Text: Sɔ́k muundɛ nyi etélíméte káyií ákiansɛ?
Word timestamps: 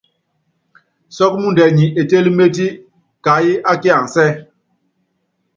Sɔ́k 1.15 1.33
muundɛ 1.41 1.63
nyi 1.77 1.85
etélíméte 2.01 2.65
káyií 3.23 3.61
ákiansɛ? 3.71 4.25